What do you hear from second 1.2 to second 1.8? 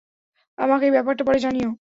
পরে জানিয়ো।